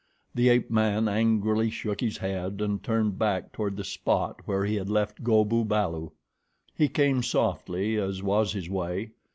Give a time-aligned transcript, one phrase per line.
[0.33, 4.73] The ape man angrily shook his head and turned back toward the spot where he
[4.75, 6.09] had left Go bu balu.
[6.75, 9.11] He came softly, as was his way.